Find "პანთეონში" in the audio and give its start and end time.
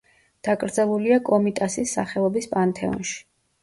2.59-3.19